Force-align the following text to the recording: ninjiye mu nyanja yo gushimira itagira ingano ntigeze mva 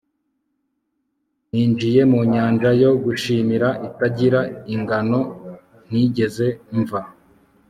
ninjiye 1.49 2.01
mu 2.11 2.19
nyanja 2.33 2.69
yo 2.83 2.91
gushimira 3.03 3.67
itagira 3.87 4.39
ingano 4.75 5.19
ntigeze 5.87 6.47
mva 6.79 7.01